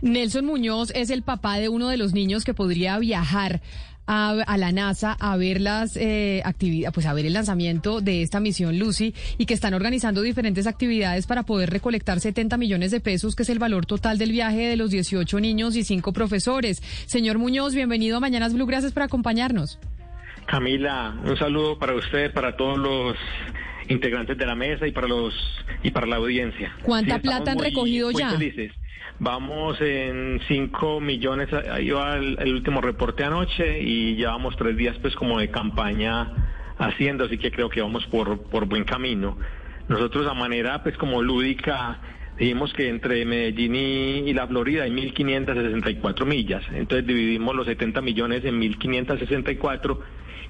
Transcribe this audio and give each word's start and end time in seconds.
Nelson 0.00 0.44
Muñoz 0.44 0.92
es 0.94 1.10
el 1.10 1.22
papá 1.22 1.58
de 1.58 1.68
uno 1.68 1.88
de 1.88 1.96
los 1.96 2.12
niños 2.12 2.44
que 2.44 2.54
podría 2.54 2.98
viajar 2.98 3.60
a, 4.08 4.56
la 4.56 4.72
NASA 4.72 5.16
a 5.20 5.36
ver 5.36 5.60
las 5.60 5.96
eh, 5.96 6.42
pues 6.94 7.04
a 7.04 7.12
ver 7.12 7.26
el 7.26 7.34
lanzamiento 7.34 8.00
de 8.00 8.22
esta 8.22 8.40
misión 8.40 8.78
Lucy 8.78 9.14
y 9.36 9.44
que 9.44 9.52
están 9.52 9.74
organizando 9.74 10.22
diferentes 10.22 10.66
actividades 10.66 11.26
para 11.26 11.42
poder 11.42 11.68
recolectar 11.68 12.18
70 12.18 12.56
millones 12.56 12.90
de 12.90 13.00
pesos, 13.00 13.36
que 13.36 13.42
es 13.42 13.50
el 13.50 13.58
valor 13.58 13.84
total 13.84 14.16
del 14.16 14.32
viaje 14.32 14.68
de 14.68 14.76
los 14.76 14.90
18 14.90 15.40
niños 15.40 15.76
y 15.76 15.84
5 15.84 16.12
profesores. 16.14 16.82
Señor 17.06 17.38
Muñoz, 17.38 17.74
bienvenido 17.74 18.16
a 18.16 18.20
Mañanas 18.20 18.54
Blue, 18.54 18.66
gracias 18.66 18.92
por 18.92 19.02
acompañarnos. 19.02 19.78
Camila, 20.46 21.14
un 21.26 21.36
saludo 21.36 21.78
para 21.78 21.94
usted, 21.94 22.32
para 22.32 22.56
todos 22.56 22.78
los 22.78 23.16
integrantes 23.88 24.36
de 24.36 24.46
la 24.46 24.54
mesa 24.54 24.86
y 24.86 24.92
para 24.92 25.08
los 25.08 25.34
y 25.82 25.90
para 25.90 26.06
la 26.06 26.16
audiencia. 26.16 26.74
¿Cuánta 26.82 27.18
plata 27.20 27.52
han 27.52 27.58
recogido 27.58 28.10
ya? 28.10 28.36
Vamos 29.20 29.80
en 29.80 30.40
5 30.46 31.00
millones, 31.00 31.48
ahí 31.52 31.90
va 31.90 32.16
el, 32.16 32.52
último 32.52 32.80
reporte 32.80 33.24
anoche 33.24 33.80
y 33.80 34.14
llevamos 34.14 34.56
tres 34.56 34.76
días 34.76 34.96
pues 35.00 35.16
como 35.16 35.40
de 35.40 35.50
campaña 35.50 36.30
haciendo, 36.78 37.24
así 37.24 37.36
que 37.36 37.50
creo 37.50 37.68
que 37.68 37.80
vamos 37.80 38.06
por, 38.06 38.42
por 38.42 38.66
buen 38.66 38.84
camino. 38.84 39.36
Nosotros 39.88 40.26
a 40.28 40.34
manera 40.34 40.84
pues 40.84 40.96
como 40.96 41.20
lúdica 41.20 41.98
dijimos 42.38 42.72
que 42.72 42.88
entre 42.88 43.24
Medellín 43.24 43.74
y, 43.74 44.32
la 44.32 44.46
Florida 44.46 44.84
hay 44.84 44.92
1.564 44.92 46.24
millas, 46.24 46.62
entonces 46.72 47.04
dividimos 47.04 47.56
los 47.56 47.66
70 47.66 48.00
millones 48.00 48.44
en 48.44 48.60
1.564 48.60 49.98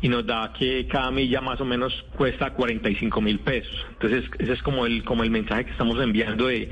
y 0.00 0.08
nos 0.08 0.26
da 0.26 0.52
que 0.52 0.86
cada 0.86 1.10
milla 1.10 1.40
más 1.40 1.60
o 1.60 1.64
menos 1.64 1.92
cuesta 2.16 2.52
45 2.52 3.20
mil 3.20 3.40
pesos. 3.40 3.86
Entonces 3.92 4.24
ese 4.38 4.52
es 4.52 4.62
como 4.62 4.86
el, 4.86 5.04
como 5.04 5.22
el 5.24 5.30
mensaje 5.30 5.64
que 5.64 5.72
estamos 5.72 6.00
enviando 6.00 6.46
de 6.46 6.70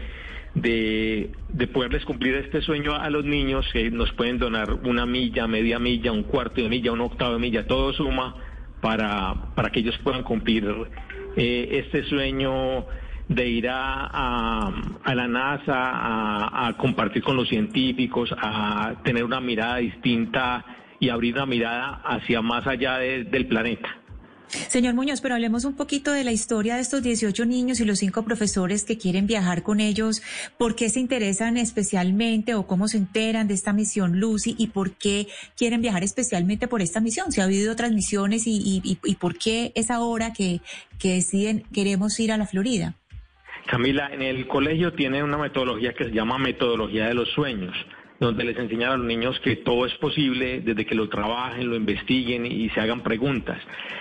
de, 0.57 1.33
de, 1.51 1.67
poderles 1.67 2.05
cumplir 2.07 2.35
este 2.37 2.63
sueño 2.63 2.95
a 2.95 3.11
los 3.11 3.27
niños 3.27 3.67
que 3.75 3.91
nos 3.91 4.11
pueden 4.13 4.39
donar 4.39 4.73
una 4.73 5.05
milla, 5.05 5.47
media 5.47 5.79
milla, 5.79 6.13
un 6.13 6.23
cuarto 6.23 6.63
de 6.63 6.71
milla, 6.71 6.93
un 6.93 7.03
octavo 7.03 7.35
de 7.35 7.39
milla, 7.39 7.67
todo 7.67 7.93
suma 7.93 8.35
para, 8.81 9.35
para 9.55 9.69
que 9.69 9.81
ellos 9.81 9.99
puedan 10.03 10.23
cumplir 10.23 10.67
eh, 11.37 11.69
este 11.85 12.05
sueño 12.05 12.87
de 13.29 13.47
ir 13.47 13.69
a, 13.69 14.07
a, 15.05 15.15
la 15.15 15.29
NASA, 15.29 15.75
a, 16.67 16.73
compartir 16.79 17.23
con 17.23 17.37
los 17.37 17.49
científicos, 17.49 18.33
a 18.39 18.95
tener 19.05 19.25
una 19.25 19.41
mirada 19.41 19.77
distinta 19.77 20.65
y 21.01 21.09
abrir 21.09 21.35
una 21.35 21.47
mirada 21.47 22.03
hacia 22.05 22.43
más 22.43 22.67
allá 22.67 22.99
del 22.99 23.47
planeta. 23.47 23.89
Señor 24.49 24.95
Muñoz, 24.95 25.21
pero 25.21 25.35
hablemos 25.35 25.65
un 25.65 25.75
poquito 25.75 26.13
de 26.13 26.23
la 26.23 26.31
historia 26.31 26.77
de 26.77 26.81
estos 26.81 27.03
18 27.03 27.47
niños 27.47 27.81
y 27.81 27.85
los 27.85 27.99
cinco 27.99 28.25
profesores 28.25 28.85
que 28.85 28.97
quieren 28.97 29.27
viajar 29.27 29.63
con 29.63 29.81
ellos. 29.81 30.23
¿Por 30.57 30.77
qué 30.77 30.89
se 30.89 31.01
interesan 31.01 31.57
especialmente 31.57 32.55
o 32.55 32.67
cómo 32.67 32.87
se 32.87 32.99
enteran 32.99 33.49
de 33.49 33.55
esta 33.55 33.73
misión 33.73 34.21
Lucy 34.21 34.55
y 34.57 34.69
por 34.69 34.93
qué 34.93 35.27
quieren 35.57 35.83
viajar 35.83 36.05
especialmente 36.05 36.69
por 36.69 36.81
esta 36.81 37.01
misión? 37.01 37.33
¿Se 37.33 37.41
ha 37.41 37.45
habido 37.45 37.73
otras 37.73 37.93
misiones 37.93 38.47
y, 38.47 38.81
y, 38.83 39.15
por 39.17 39.37
qué 39.37 39.73
es 39.75 39.91
ahora 39.91 40.33
que, 40.33 40.61
que 40.99 41.15
deciden 41.15 41.65
queremos 41.73 42.19
ir 42.21 42.31
a 42.31 42.37
la 42.37 42.47
Florida? 42.47 42.95
Camila, 43.67 44.11
en 44.13 44.23
el 44.23 44.47
colegio 44.47 44.93
tiene 44.93 45.25
una 45.25 45.39
metodología 45.39 45.93
que 45.93 46.05
se 46.05 46.11
llama 46.11 46.39
metodología 46.39 47.09
de 47.09 47.15
los 47.15 47.29
sueños 47.31 47.75
donde 48.19 48.45
les 48.45 48.57
enseñan 48.57 48.93
a 48.93 48.97
los 48.97 49.07
niños 49.07 49.39
que 49.41 49.57
todo 49.57 49.87
es 49.87 49.95
posible 49.95 50.61
desde 50.61 50.87
que 50.87 50.95
lo 50.95 51.09
trabajen, 51.09 51.69
lo 51.69 51.77
investiguen 51.77 52.47
y 52.47 52.69
se 52.71 52.81
hagan 52.81 53.03
preguntas. 53.03 53.59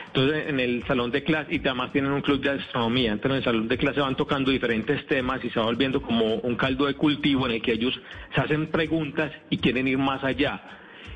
Entonces, 0.07 0.47
en 0.47 0.59
el 0.59 0.83
salón 0.87 1.11
de 1.11 1.23
clase, 1.23 1.55
y 1.55 1.59
además 1.59 1.91
tienen 1.91 2.11
un 2.11 2.21
club 2.21 2.39
de 2.39 2.51
astronomía, 2.51 3.11
entonces 3.11 3.31
en 3.31 3.37
el 3.37 3.43
salón 3.43 3.67
de 3.67 3.77
clase 3.77 3.99
van 3.99 4.15
tocando 4.15 4.51
diferentes 4.51 5.05
temas 5.07 5.43
y 5.43 5.49
se 5.49 5.59
va 5.59 5.65
volviendo 5.65 6.01
como 6.01 6.35
un 6.35 6.55
caldo 6.55 6.85
de 6.85 6.93
cultivo 6.93 7.45
en 7.47 7.55
el 7.55 7.61
que 7.61 7.73
ellos 7.73 7.99
se 8.33 8.41
hacen 8.41 8.67
preguntas 8.67 9.31
y 9.49 9.57
quieren 9.57 9.87
ir 9.87 9.97
más 9.97 10.23
allá. 10.23 10.61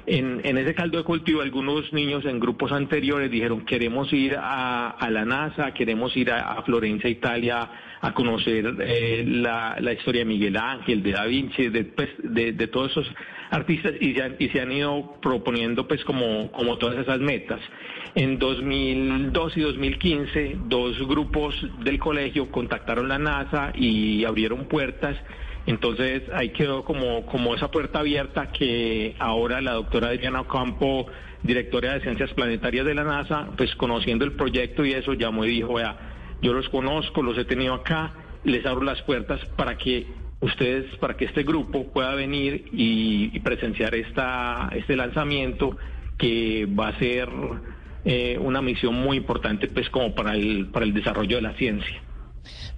En, 0.06 0.58
ese 0.58 0.74
caldo 0.74 0.98
de 0.98 1.04
cultivo, 1.04 1.42
algunos 1.42 1.94
niños 1.94 2.26
en 2.26 2.40
grupos 2.40 2.72
anteriores 2.72 3.30
dijeron, 3.30 3.64
queremos 3.64 4.12
ir 4.12 4.36
a, 4.40 5.08
la 5.12 5.24
NASA, 5.24 5.72
queremos 5.74 6.18
ir 6.18 6.32
a, 6.32 6.62
Florencia, 6.64 7.10
Italia, 7.10 7.70
a 8.02 8.14
conocer 8.14 8.76
eh, 8.80 9.24
la, 9.28 9.94
historia 9.94 10.22
de 10.22 10.26
Miguel 10.26 10.58
Ángel, 10.58 11.04
de 11.04 11.12
Da 11.12 11.26
Vinci, 11.26 11.70
de, 11.70 11.84
pues, 11.84 12.10
todos 12.72 12.92
esos 12.92 13.12
artistas, 13.52 13.94
y 14.00 14.16
se, 14.16 14.24
han, 14.24 14.36
y 14.40 14.50
se 14.50 14.62
han 14.62 14.72
ido 14.72 15.16
proponiendo 15.22 15.88
pues 15.88 16.04
como, 16.04 16.52
como 16.52 16.78
todas 16.78 16.98
esas 16.98 17.20
metas. 17.20 17.60
En 18.16 18.40
2002 18.40 19.58
y 19.58 19.62
2015, 19.62 20.58
dos 20.66 20.98
grupos 21.08 21.56
del 21.84 22.00
colegio 22.00 22.50
contactaron 22.50 23.08
la 23.08 23.20
NASA 23.20 23.74
y 23.76 24.26
abrieron 24.26 24.66
puertas. 24.66 25.16
Entonces 25.66 26.24
ahí 26.34 26.50
quedó 26.50 26.84
como, 26.84 27.26
como 27.26 27.54
esa 27.56 27.70
puerta 27.70 28.00
abierta 28.00 28.52
que 28.52 29.16
ahora 29.20 29.62
la 29.62 29.74
doctora 29.74 30.08
Adriana 30.08 30.42
Ocampo, 30.42 31.08
directora 31.44 31.94
de 31.94 32.02
Ciencias 32.02 32.34
Planetarias 32.34 32.86
de 32.86 32.96
la 32.96 33.04
NASA, 33.04 33.50
pues 33.56 33.76
conociendo 33.76 34.26
el 34.26 34.34
proyecto 34.34 34.86
y 34.86 34.94
eso, 34.94 35.14
llamó 35.14 35.46
y 35.46 35.50
dijo, 35.50 35.76
vea, 35.76 35.98
yo 36.42 36.54
los 36.54 36.70
conozco, 36.70 37.22
los 37.22 37.38
he 37.38 37.46
tenido 37.46 37.74
acá, 37.74 38.14
les 38.44 38.66
abro 38.66 38.84
las 38.84 39.02
puertas 39.04 39.40
para 39.58 39.78
que 39.78 40.08
ustedes, 40.42 40.86
para 40.98 41.16
que 41.18 41.26
este 41.26 41.44
grupo 41.44 41.92
pueda 41.92 42.16
venir 42.16 42.66
y, 42.72 43.38
presenciar 43.42 43.94
esta, 43.96 44.70
este 44.74 44.96
lanzamiento 44.96 45.78
que 46.18 46.66
va 46.68 46.90
a 46.90 47.00
ser 47.00 47.30
eh, 48.06 48.38
una 48.40 48.62
misión 48.62 48.96
muy 48.96 49.18
importante 49.18 49.68
pues 49.68 49.90
como 49.90 50.16
para 50.16 50.36
el, 50.36 50.68
para 50.68 50.86
el 50.86 50.94
desarrollo 50.94 51.38
de 51.38 51.42
la 51.42 51.54
ciencia. 51.54 52.02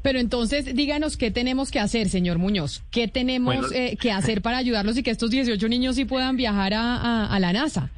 Pero 0.01 0.19
entonces, 0.19 0.73
díganos 0.75 1.15
qué 1.15 1.29
tenemos 1.29 1.69
que 1.69 1.79
hacer, 1.79 2.09
señor 2.09 2.39
Muñoz. 2.39 2.83
¿Qué 2.91 3.07
tenemos 3.07 3.71
eh, 3.71 3.97
que 3.99 4.11
hacer 4.11 4.41
para 4.41 4.57
ayudarlos 4.57 4.97
y 4.97 5.03
que 5.03 5.11
estos 5.11 5.29
18 5.29 5.67
niños 5.67 5.95
sí 5.95 6.05
puedan 6.05 6.37
viajar 6.37 6.73
a, 6.73 7.37
la 7.39 7.53
NASA? 7.53 7.91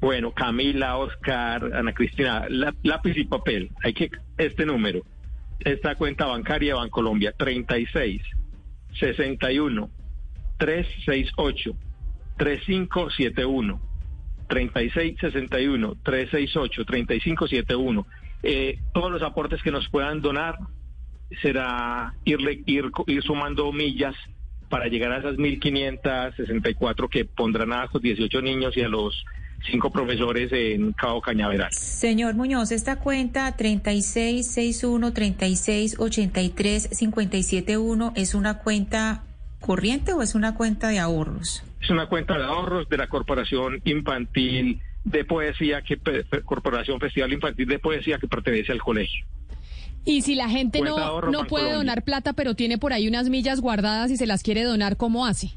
Bueno, 0.00 0.32
Camila, 0.32 0.96
Oscar, 0.96 1.74
Ana 1.74 1.92
Cristina, 1.92 2.46
lápiz 2.48 3.16
y 3.16 3.24
papel. 3.24 3.70
Hay 3.84 3.92
que, 3.92 4.10
este 4.38 4.64
número, 4.64 5.02
esta 5.60 5.94
cuenta 5.94 6.26
bancaria 6.26 6.74
Bancolombia, 6.74 7.32
36 7.32 8.20
61 8.98 9.90
368 10.58 11.74
3571 12.38 13.80
3661 14.48 15.96
368 16.02 16.84
3571. 16.84 18.06
Eh, 18.42 18.78
todos 18.92 19.12
los 19.12 19.22
aportes 19.22 19.62
que 19.62 19.70
nos 19.70 19.88
puedan 19.88 20.20
donar 20.20 20.56
será 21.40 22.14
ir, 22.24 22.38
ir, 22.66 22.90
ir 23.06 23.22
sumando 23.22 23.72
millas 23.72 24.14
para 24.68 24.86
llegar 24.86 25.12
a 25.12 25.18
esas 25.18 25.36
1.564 25.36 27.08
que 27.08 27.24
pondrán 27.24 27.72
a 27.72 27.84
esos 27.84 28.00
18 28.00 28.42
niños 28.42 28.76
y 28.76 28.82
a 28.82 28.88
los 28.88 29.24
cinco 29.70 29.90
profesores 29.90 30.50
en 30.52 30.92
Cabo 30.92 31.20
Cañaveral. 31.20 31.72
Señor 31.72 32.34
Muñoz, 32.34 32.72
esta 32.72 32.98
cuenta 32.98 33.56
3661 33.56 35.12
3683 35.12 36.88
571 36.98 38.12
es 38.16 38.34
una 38.34 38.58
cuenta 38.58 39.22
corriente 39.60 40.12
o 40.12 40.22
es 40.22 40.34
una 40.34 40.54
cuenta 40.54 40.88
de 40.88 40.98
ahorros? 40.98 41.64
Es 41.80 41.90
una 41.90 42.06
cuenta 42.06 42.36
de 42.36 42.44
ahorros 42.44 42.88
de 42.88 42.96
la 42.96 43.08
Corporación 43.08 43.80
Infantil 43.84 44.80
de 45.04 45.24
Poesía, 45.24 45.82
que 45.82 45.98
Corporación 46.44 47.00
Festival 47.00 47.32
Infantil 47.32 47.68
de 47.68 47.78
Poesía 47.78 48.18
que 48.18 48.28
pertenece 48.28 48.72
al 48.72 48.80
colegio. 48.80 49.24
Y 50.04 50.22
si 50.22 50.34
la 50.34 50.48
gente 50.48 50.80
no, 50.80 51.20
no 51.22 51.44
puede 51.46 51.72
donar 51.72 52.02
plata, 52.02 52.32
pero 52.32 52.54
tiene 52.54 52.78
por 52.78 52.92
ahí 52.92 53.06
unas 53.06 53.28
millas 53.28 53.60
guardadas 53.60 54.10
y 54.10 54.16
se 54.16 54.26
las 54.26 54.42
quiere 54.42 54.64
donar, 54.64 54.96
¿cómo 54.96 55.26
hace? 55.26 55.50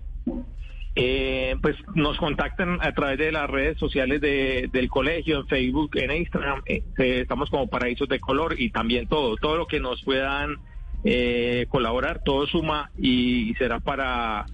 Eh, 0.98 1.58
pues 1.62 1.76
nos 1.94 2.18
contactan 2.18 2.80
a 2.82 2.94
través 2.94 3.18
de 3.18 3.32
las 3.32 3.50
redes 3.50 3.78
sociales 3.78 4.22
del 4.22 4.90
colegio, 4.90 5.40
en 5.40 5.48
Facebook, 5.48 5.92
en 5.96 6.12
Instagram. 6.12 6.62
Eh, 6.66 6.84
estamos 6.98 7.50
como 7.50 7.68
Paraísos 7.68 8.08
de 8.08 8.20
Color 8.20 8.56
y 8.60 8.70
también 8.70 9.08
todo, 9.08 9.36
todo 9.36 9.58
lo 9.58 9.68
que 9.68 9.82
nos 9.82 10.02
puedan 10.04 10.56
eh, 11.04 11.66
colaborar, 11.70 12.22
todo 12.24 12.48
suma 12.48 12.92
y 12.98 13.54
será 13.56 13.80
para 13.80 14.46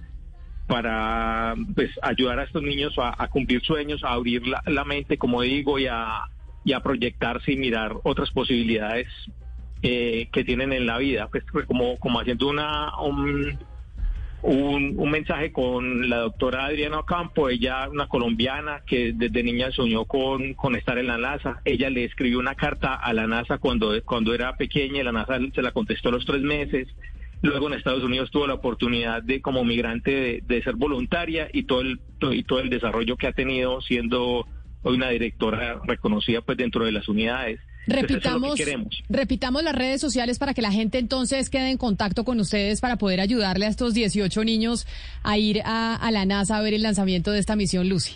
para 0.66 1.54
pues, 1.74 1.90
ayudar 2.00 2.38
a 2.38 2.44
estos 2.44 2.62
niños 2.62 2.94
a, 2.96 3.28
cumplir 3.28 3.60
sueños, 3.62 4.02
a 4.04 4.12
abrir 4.12 4.42
la, 4.46 4.84
mente, 4.84 5.18
como 5.18 5.42
digo, 5.42 5.78
y 5.78 5.86
a, 5.86 6.22
y 6.64 6.72
a 6.72 6.80
proyectarse 6.80 7.52
y 7.52 7.56
mirar 7.56 7.96
otras 8.04 8.30
posibilidades 8.30 9.08
eh, 9.82 10.28
que 10.32 10.44
tienen 10.44 10.72
en 10.72 10.86
la 10.86 10.98
vida, 10.98 11.28
pues 11.28 11.44
como, 11.66 11.98
como 11.98 12.20
haciendo 12.20 12.48
una 12.48 12.90
un, 13.00 13.58
un, 14.42 15.10
mensaje 15.10 15.52
con 15.52 16.08
la 16.08 16.18
doctora 16.18 16.66
Adriana 16.66 17.00
Ocampo, 17.00 17.48
ella 17.48 17.88
una 17.88 18.08
colombiana 18.08 18.82
que 18.86 19.12
desde 19.14 19.42
niña 19.42 19.70
soñó 19.70 20.04
con, 20.04 20.54
con 20.54 20.74
estar 20.76 20.98
en 20.98 21.06
la 21.06 21.18
NASA, 21.18 21.60
ella 21.64 21.90
le 21.90 22.04
escribió 22.04 22.38
una 22.38 22.54
carta 22.54 22.94
a 22.94 23.12
la 23.12 23.26
NASA 23.26 23.58
cuando, 23.58 23.92
cuando 24.04 24.34
era 24.34 24.56
pequeña 24.56 25.00
y 25.00 25.04
la 25.04 25.12
NASA 25.12 25.38
se 25.54 25.62
la 25.62 25.72
contestó 25.72 26.08
a 26.08 26.12
los 26.12 26.26
tres 26.26 26.42
meses, 26.42 26.88
Luego 27.42 27.66
en 27.66 27.74
Estados 27.74 28.04
Unidos 28.04 28.30
tuvo 28.30 28.46
la 28.46 28.54
oportunidad 28.54 29.20
de 29.20 29.42
como 29.42 29.64
migrante 29.64 30.42
de, 30.46 30.62
ser 30.62 30.76
voluntaria 30.76 31.48
y 31.52 31.64
todo 31.64 31.80
el 31.80 32.00
y 32.20 32.44
todo 32.44 32.60
el 32.60 32.70
desarrollo 32.70 33.16
que 33.16 33.26
ha 33.26 33.32
tenido 33.32 33.80
siendo 33.80 34.46
hoy 34.82 34.94
una 34.94 35.08
directora 35.08 35.80
reconocida 35.84 36.40
pues 36.42 36.56
dentro 36.56 36.84
de 36.84 36.92
las 36.92 37.08
unidades. 37.08 37.58
Repitamos, 37.86 38.60
repitamos 39.08 39.64
las 39.64 39.74
redes 39.74 40.00
sociales 40.00 40.38
para 40.38 40.54
que 40.54 40.62
la 40.62 40.70
gente 40.70 40.98
entonces 40.98 41.50
quede 41.50 41.70
en 41.70 41.78
contacto 41.78 42.24
con 42.24 42.38
ustedes 42.38 42.80
para 42.80 42.96
poder 42.96 43.20
ayudarle 43.20 43.66
a 43.66 43.68
estos 43.68 43.92
18 43.92 44.44
niños 44.44 44.86
a 45.24 45.36
ir 45.36 45.62
a, 45.64 46.08
la 46.12 46.24
NASA 46.24 46.58
a 46.58 46.62
ver 46.62 46.74
el 46.74 46.82
lanzamiento 46.82 47.32
de 47.32 47.40
esta 47.40 47.56
misión 47.56 47.88
Lucy. 47.88 48.14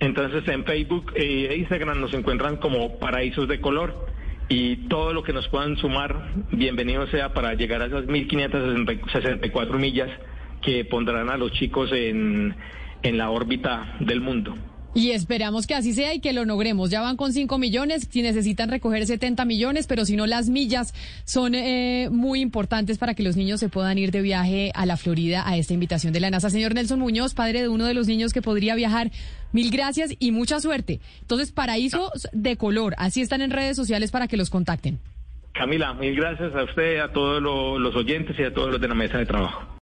Entonces 0.00 0.48
en 0.48 0.64
Facebook 0.64 1.12
e 1.14 1.56
Instagram 1.56 2.00
nos 2.00 2.14
encuentran 2.14 2.56
como 2.56 2.98
Paraísos 2.98 3.48
de 3.48 3.60
Color 3.60 4.06
y 4.48 4.88
todo 4.88 5.12
lo 5.12 5.22
que 5.22 5.32
nos 5.32 5.46
puedan 5.48 5.76
sumar, 5.76 6.32
bienvenido 6.50 7.06
sea 7.08 7.34
para 7.34 7.54
llegar 7.54 7.82
a 7.82 7.86
esas 7.86 8.04
1.564 8.06 9.78
millas 9.78 10.10
que 10.62 10.84
pondrán 10.84 11.28
a 11.28 11.36
los 11.36 11.52
chicos 11.52 11.90
en, 11.92 12.54
en 13.02 13.18
la 13.18 13.30
órbita 13.30 13.96
del 14.00 14.20
mundo. 14.20 14.54
Y 14.94 15.12
esperamos 15.12 15.66
que 15.66 15.74
así 15.74 15.94
sea 15.94 16.12
y 16.12 16.20
que 16.20 16.34
lo 16.34 16.44
logremos. 16.44 16.90
Ya 16.90 17.00
van 17.00 17.16
con 17.16 17.32
5 17.32 17.56
millones, 17.56 18.08
si 18.10 18.20
necesitan 18.20 18.68
recoger 18.68 19.06
70 19.06 19.44
millones, 19.46 19.86
pero 19.86 20.04
si 20.04 20.16
no, 20.16 20.26
las 20.26 20.50
millas 20.50 20.92
son 21.24 21.54
eh, 21.54 22.08
muy 22.10 22.40
importantes 22.40 22.98
para 22.98 23.14
que 23.14 23.22
los 23.22 23.36
niños 23.36 23.58
se 23.58 23.70
puedan 23.70 23.96
ir 23.96 24.10
de 24.10 24.20
viaje 24.20 24.70
a 24.74 24.84
la 24.84 24.98
Florida 24.98 25.48
a 25.48 25.56
esta 25.56 25.72
invitación 25.72 26.12
de 26.12 26.20
la 26.20 26.30
NASA. 26.30 26.50
Señor 26.50 26.74
Nelson 26.74 27.00
Muñoz, 27.00 27.32
padre 27.32 27.62
de 27.62 27.68
uno 27.68 27.86
de 27.86 27.94
los 27.94 28.06
niños 28.06 28.34
que 28.34 28.42
podría 28.42 28.74
viajar, 28.74 29.10
mil 29.52 29.70
gracias 29.70 30.10
y 30.18 30.30
mucha 30.30 30.60
suerte. 30.60 31.00
Entonces, 31.22 31.52
paraísos 31.52 32.28
de 32.32 32.56
color, 32.56 32.94
así 32.98 33.22
están 33.22 33.40
en 33.40 33.50
redes 33.50 33.76
sociales 33.76 34.10
para 34.10 34.28
que 34.28 34.36
los 34.36 34.50
contacten. 34.50 34.98
Camila, 35.52 35.94
mil 35.94 36.14
gracias 36.16 36.54
a 36.54 36.64
usted, 36.64 37.00
a 37.00 37.12
todos 37.12 37.42
los 37.42 37.96
oyentes 37.96 38.38
y 38.38 38.42
a 38.42 38.52
todos 38.52 38.72
los 38.72 38.80
de 38.80 38.88
la 38.88 38.94
mesa 38.94 39.16
de 39.16 39.24
trabajo. 39.24 39.72